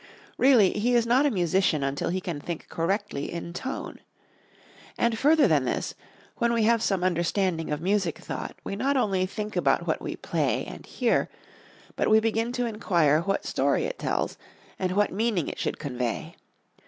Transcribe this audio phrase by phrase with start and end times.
[0.39, 3.99] Really, he is not a musician until he can think correctly in tone.
[4.97, 5.93] And further than this,
[6.37, 10.15] when we have some understanding of music thought we not only think about what we
[10.15, 11.29] play and hear,
[11.95, 14.39] but we begin to inquire what story it tells
[14.79, 16.35] and what meaning it should convey.